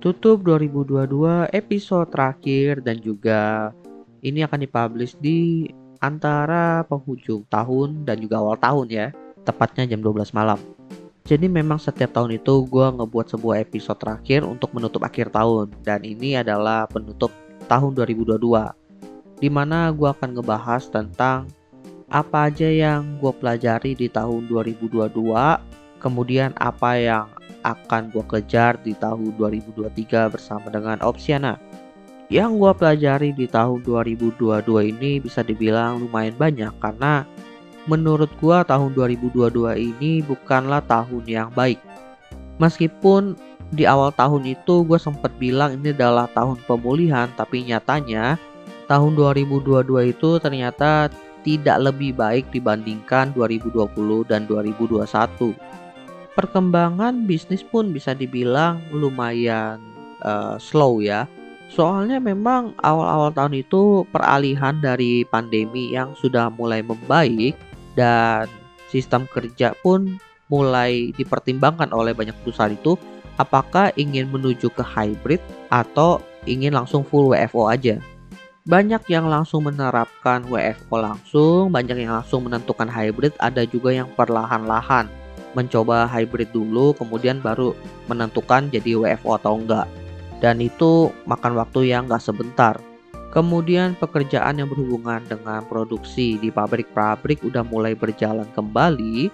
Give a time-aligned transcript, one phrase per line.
[0.00, 3.68] tutup 2022 episode terakhir dan juga
[4.24, 5.68] ini akan dipublish di
[6.00, 9.06] antara penghujung tahun dan juga awal tahun ya,
[9.44, 10.56] tepatnya jam 12 malam.
[11.28, 16.00] Jadi memang setiap tahun itu gue ngebuat sebuah episode terakhir untuk menutup akhir tahun dan
[16.00, 17.30] ini adalah penutup
[17.68, 18.40] tahun 2022
[19.38, 21.46] di mana gue akan ngebahas tentang
[22.10, 25.06] apa aja yang gue pelajari di tahun 2022
[26.02, 27.30] kemudian apa yang
[27.62, 31.60] akan gue kejar di tahun 2023 bersama dengan Opsiana.
[32.30, 34.62] Yang gue pelajari di tahun 2022
[34.94, 37.26] ini bisa dibilang lumayan banyak karena
[37.90, 41.82] menurut gue tahun 2022 ini bukanlah tahun yang baik.
[42.62, 43.34] Meskipun
[43.74, 48.34] di awal tahun itu gue sempat bilang ini adalah tahun pemulihan tapi nyatanya
[48.90, 51.10] tahun 2022 itu ternyata
[51.46, 55.54] tidak lebih baik dibandingkan 2020 dan 2021
[56.34, 59.82] perkembangan bisnis pun bisa dibilang lumayan
[60.22, 61.26] uh, slow ya.
[61.70, 67.54] Soalnya memang awal-awal tahun itu peralihan dari pandemi yang sudah mulai membaik
[67.94, 68.50] dan
[68.90, 70.18] sistem kerja pun
[70.50, 72.98] mulai dipertimbangkan oleh banyak perusahaan itu
[73.38, 75.38] apakah ingin menuju ke hybrid
[75.70, 78.02] atau ingin langsung full WFO aja.
[78.66, 85.19] Banyak yang langsung menerapkan WFO langsung, banyak yang langsung menentukan hybrid, ada juga yang perlahan-lahan
[85.52, 87.74] mencoba hybrid dulu kemudian baru
[88.06, 89.86] menentukan jadi WFO atau enggak.
[90.40, 92.74] Dan itu makan waktu yang enggak sebentar.
[93.30, 99.30] Kemudian pekerjaan yang berhubungan dengan produksi di pabrik-pabrik udah mulai berjalan kembali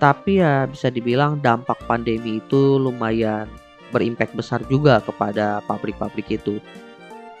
[0.00, 3.44] tapi ya bisa dibilang dampak pandemi itu lumayan
[3.92, 6.56] berimpact besar juga kepada pabrik-pabrik itu.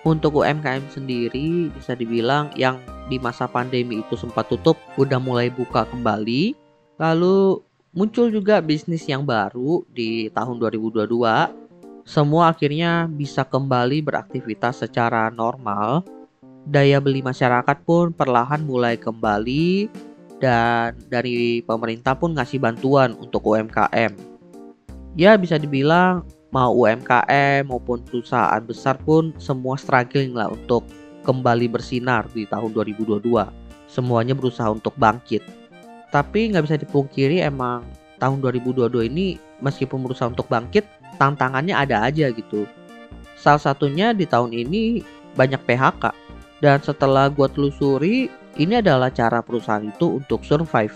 [0.04, 2.76] Untuk UMKM sendiri bisa dibilang yang
[3.08, 6.52] di masa pandemi itu sempat tutup udah mulai buka kembali.
[7.00, 11.10] Lalu Muncul juga bisnis yang baru di tahun 2022.
[12.06, 16.06] Semua akhirnya bisa kembali beraktivitas secara normal.
[16.62, 19.90] Daya beli masyarakat pun perlahan mulai kembali
[20.38, 24.14] dan dari pemerintah pun ngasih bantuan untuk UMKM.
[25.18, 26.22] Ya bisa dibilang
[26.54, 30.86] mau UMKM maupun perusahaan besar pun semua struggling lah untuk
[31.26, 33.18] kembali bersinar di tahun 2022.
[33.90, 35.59] Semuanya berusaha untuk bangkit.
[36.10, 37.86] Tapi nggak bisa dipungkiri emang
[38.18, 40.84] tahun 2022 ini meskipun berusaha untuk bangkit,
[41.16, 42.66] tantangannya ada aja gitu.
[43.38, 45.00] Salah satunya di tahun ini
[45.38, 46.12] banyak PHK.
[46.60, 48.28] Dan setelah gue telusuri,
[48.60, 50.92] ini adalah cara perusahaan itu untuk survive.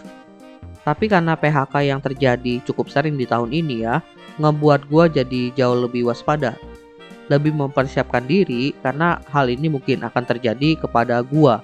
[0.85, 4.05] Tapi karena PHK yang terjadi cukup sering di tahun ini ya,
[4.37, 6.53] ngebuat gue jadi jauh lebih waspada.
[7.33, 11.57] Lebih mempersiapkan diri karena hal ini mungkin akan terjadi kepada gue.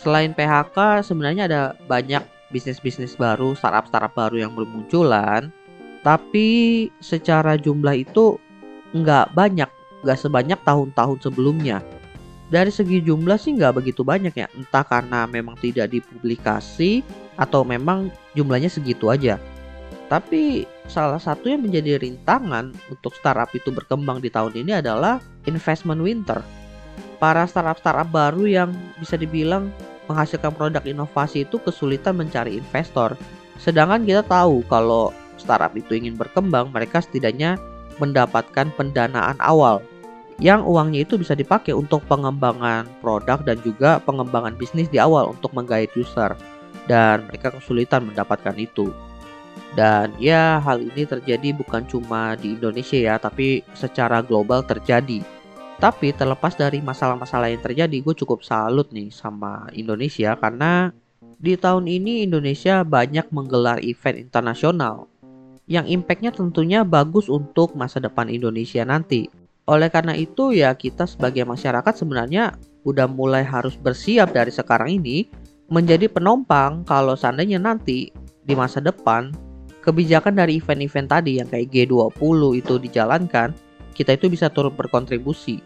[0.00, 5.50] Selain PHK, sebenarnya ada banyak bisnis-bisnis baru, startup-startup baru yang bermunculan,
[6.06, 8.38] tapi secara jumlah itu
[8.94, 9.66] nggak banyak,
[10.06, 11.82] nggak sebanyak tahun-tahun sebelumnya.
[12.54, 17.02] Dari segi jumlah sih nggak begitu banyak ya, entah karena memang tidak dipublikasi
[17.34, 19.42] atau memang jumlahnya segitu aja.
[20.06, 25.98] Tapi salah satu yang menjadi rintangan untuk startup itu berkembang di tahun ini adalah investment
[25.98, 26.44] winter.
[27.18, 28.70] Para startup-startup baru yang
[29.00, 29.72] bisa dibilang
[30.10, 33.16] menghasilkan produk inovasi itu kesulitan mencari investor.
[33.56, 37.56] Sedangkan kita tahu kalau startup itu ingin berkembang, mereka setidaknya
[38.02, 39.84] mendapatkan pendanaan awal
[40.42, 45.54] yang uangnya itu bisa dipakai untuk pengembangan produk dan juga pengembangan bisnis di awal untuk
[45.54, 46.34] menggait user
[46.90, 48.90] dan mereka kesulitan mendapatkan itu.
[49.74, 55.22] Dan ya hal ini terjadi bukan cuma di Indonesia ya, tapi secara global terjadi.
[55.78, 60.94] Tapi terlepas dari masalah-masalah yang terjadi, gue cukup salut nih sama Indonesia karena
[61.36, 65.10] di tahun ini Indonesia banyak menggelar event internasional
[65.64, 69.28] yang impactnya tentunya bagus untuk masa depan Indonesia nanti.
[69.64, 72.52] Oleh karena itu ya kita sebagai masyarakat sebenarnya
[72.84, 75.24] udah mulai harus bersiap dari sekarang ini
[75.72, 78.12] menjadi penompang kalau seandainya nanti
[78.44, 79.32] di masa depan
[79.80, 83.56] kebijakan dari event-event tadi yang kayak G20 itu dijalankan
[83.94, 85.62] kita itu bisa turut berkontribusi.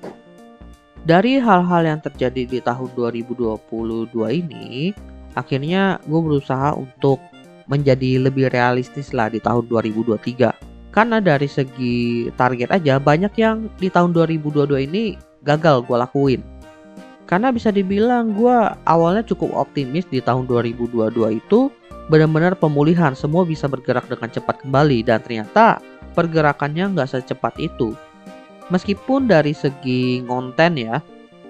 [1.09, 4.93] Dari hal-hal yang terjadi di tahun 2022 ini,
[5.33, 7.17] akhirnya gue berusaha untuk
[7.65, 10.53] menjadi lebih realistis lah di tahun 2023.
[10.93, 16.41] Karena dari segi target aja banyak yang di tahun 2022 ini gagal gue lakuin.
[17.29, 18.57] Karena bisa dibilang gue
[18.89, 21.69] awalnya cukup optimis di tahun 2022 itu
[22.09, 25.77] benar-benar pemulihan semua bisa bergerak dengan cepat kembali dan ternyata
[26.17, 27.93] pergerakannya nggak secepat itu
[28.69, 31.01] meskipun dari segi konten ya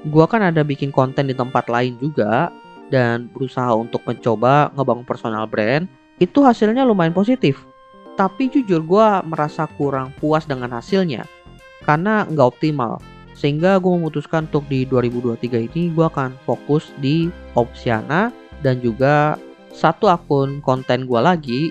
[0.06, 2.50] gue kan ada bikin konten di tempat lain juga
[2.88, 5.84] dan berusaha untuk mencoba ngebangun personal brand
[6.18, 7.66] itu hasilnya lumayan positif
[8.18, 11.22] tapi jujur gue merasa kurang puas dengan hasilnya
[11.88, 13.00] karena nggak optimal.
[13.32, 18.28] Sehingga gue memutuskan untuk di 2023 ini gue akan fokus di Opsiana
[18.60, 19.40] dan juga
[19.72, 21.62] satu akun konten gue lagi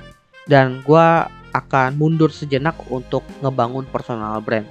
[0.48, 1.08] dan gue
[1.52, 4.66] akan mundur sejenak untuk ngebangun personal brand.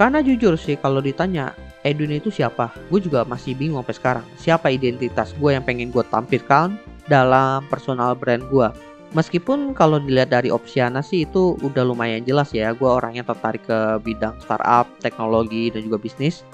[0.00, 1.52] Karena jujur sih kalau ditanya
[1.84, 2.72] Edwin itu siapa?
[2.88, 4.26] Gue juga masih bingung sampai sekarang.
[4.40, 6.72] Siapa identitas gue yang pengen gue tampilkan
[7.04, 8.72] dalam personal brand gue?
[9.12, 14.00] Meskipun kalau dilihat dari Opsiana sih itu udah lumayan jelas ya, gue orangnya tertarik ke
[14.00, 16.48] bidang startup, teknologi, dan juga bisnis.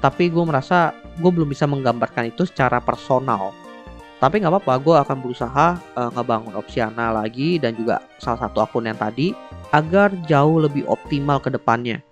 [0.00, 3.52] Tapi gue merasa gue belum bisa menggambarkan itu secara personal.
[4.16, 8.88] Tapi nggak apa-apa, gue akan berusaha uh, ngebangun Opsiana lagi dan juga salah satu akun
[8.88, 9.36] yang tadi
[9.76, 12.07] agar jauh lebih optimal ke depannya.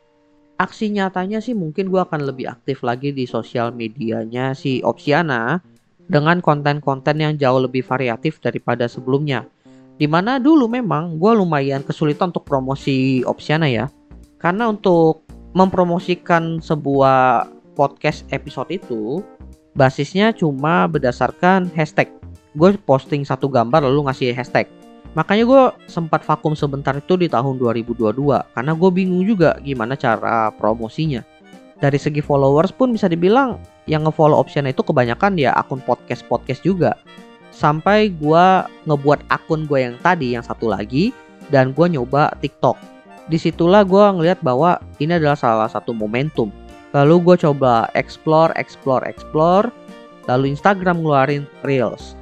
[0.56, 5.60] Aksi nyatanya sih mungkin gue akan lebih aktif lagi di sosial medianya si Opsiana
[6.08, 9.44] dengan konten-konten yang jauh lebih variatif daripada sebelumnya
[9.96, 13.88] Di mana dulu memang gue lumayan kesulitan untuk promosi Opsiana ya.
[14.36, 15.24] Karena untuk
[15.56, 19.24] mempromosikan sebuah podcast episode itu
[19.72, 22.12] basisnya cuma berdasarkan hashtag.
[22.56, 24.68] Gue posting satu gambar lalu ngasih hashtag.
[25.16, 28.20] Makanya gue sempat vakum sebentar itu di tahun 2022
[28.52, 31.24] karena gue bingung juga gimana cara promosinya.
[31.80, 33.56] Dari segi followers pun bisa dibilang
[33.88, 36.92] yang ngefollow Opsiana itu kebanyakan ya akun podcast-podcast juga
[37.48, 38.46] sampai gue
[38.84, 41.16] ngebuat akun gue yang tadi yang satu lagi
[41.48, 42.76] dan gue nyoba TikTok.
[43.32, 46.52] Di situlah gue ngeliat bahwa ini adalah salah satu momentum.
[46.92, 49.72] Lalu gue coba explore, explore, explore.
[50.28, 52.18] Lalu Instagram ngeluarin Reels.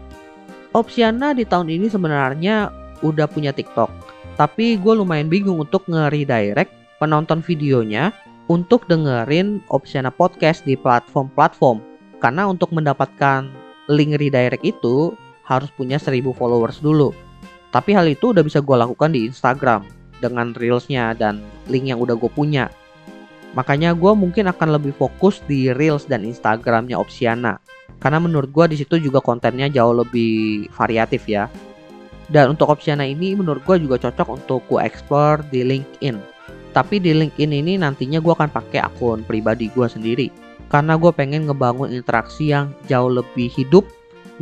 [0.75, 3.93] Opsiana di tahun ini sebenarnya udah punya TikTok.
[4.41, 8.11] Tapi gue lumayan bingung untuk nge-redirect penonton videonya
[8.49, 11.79] untuk dengerin Opsiana Podcast di platform-platform.
[12.19, 13.47] Karena untuk mendapatkan
[13.93, 15.13] link redirect itu
[15.45, 17.13] harus punya 1000 followers dulu.
[17.69, 19.85] Tapi hal itu udah bisa gue lakukan di Instagram
[20.23, 22.73] dengan reelsnya dan link yang udah gue punya.
[23.55, 27.61] Makanya gue mungkin akan lebih fokus di reels dan Instagramnya Opsiana.
[28.03, 31.47] Karena menurut gue di situ juga kontennya jauh lebih variatif ya.
[32.29, 36.17] Dan untuk Opsiana ini menurut gue juga cocok untuk gue explore di LinkedIn.
[36.73, 40.29] Tapi di LinkedIn ini nantinya gue akan pakai akun pribadi gue sendiri.
[40.73, 43.85] Karena gue pengen ngebangun interaksi yang jauh lebih hidup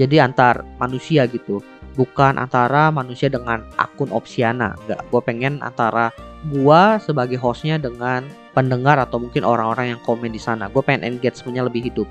[0.01, 1.61] jadi antar manusia gitu
[1.93, 6.09] bukan antara manusia dengan akun Opsiana enggak gue pengen antara
[6.49, 8.25] gua sebagai hostnya dengan
[8.57, 12.09] pendengar atau mungkin orang-orang yang komen di sana gue pengen engagementnya lebih hidup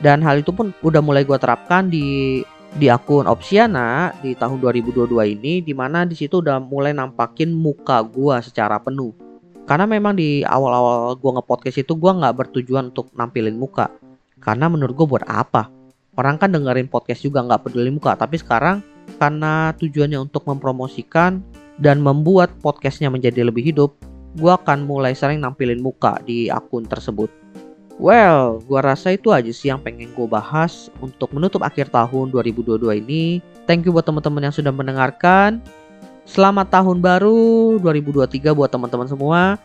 [0.00, 2.40] dan hal itu pun udah mulai gue terapkan di
[2.76, 8.04] di akun Opsiana di tahun 2022 ini di mana di situ udah mulai nampakin muka
[8.04, 9.16] gua secara penuh.
[9.64, 13.88] Karena memang di awal-awal gua nge-podcast itu gua nggak bertujuan untuk nampilin muka.
[14.38, 15.66] Karena menurut gue buat apa?
[16.14, 18.14] Orang kan dengerin podcast juga nggak peduli muka.
[18.14, 18.82] Tapi sekarang
[19.18, 21.42] karena tujuannya untuk mempromosikan
[21.78, 23.94] dan membuat podcastnya menjadi lebih hidup
[24.36, 27.32] gue akan mulai sering nampilin muka di akun tersebut
[27.98, 33.02] Well, gue rasa itu aja sih yang pengen gue bahas untuk menutup akhir tahun 2022
[33.02, 33.42] ini.
[33.66, 35.58] Thank you buat teman-teman yang sudah mendengarkan.
[36.22, 39.58] Selamat tahun baru 2023 buat teman-teman semua.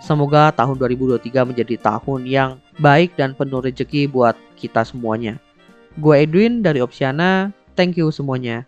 [0.00, 2.50] Semoga tahun 2023 menjadi tahun yang
[2.80, 5.36] baik dan penuh rezeki buat kita semuanya.
[6.00, 7.52] Gue Edwin dari Opsiana.
[7.76, 8.64] Thank you semuanya.